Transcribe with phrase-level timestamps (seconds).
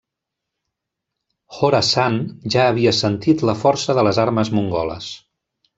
[1.57, 2.17] Khorasan
[2.57, 5.17] ja havia sentit la força de les armes mongoles.